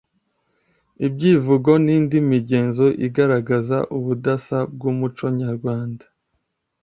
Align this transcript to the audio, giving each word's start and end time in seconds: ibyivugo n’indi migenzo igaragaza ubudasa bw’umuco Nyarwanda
ibyivugo 1.07 1.71
n’indi 1.85 2.17
migenzo 2.31 2.85
igaragaza 3.07 3.77
ubudasa 3.97 4.57
bw’umuco 4.73 5.25
Nyarwanda 5.39 6.05